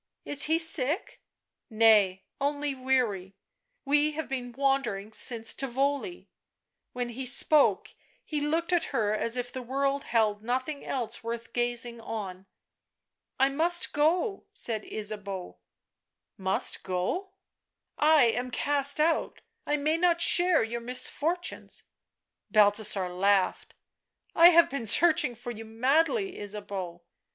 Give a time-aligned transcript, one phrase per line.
[0.25, 1.21] "Is he sick
[1.69, 3.35] ?""Nay, only weary;
[3.85, 6.27] we have been wandering since Tivoli"
[6.93, 7.93] While he spoke
[8.25, 12.47] he looked at her, as if the world held nothing else worth gazing on."
[13.39, 15.59] I must go," said Ysabeau."
[16.35, 17.29] Must go V 9"
[17.99, 21.83] I am cast out— I may not share your misfortunes."
[22.49, 23.75] Balthasar laughed."
[24.35, 27.01] I have been searching for you madly, Ysabeau."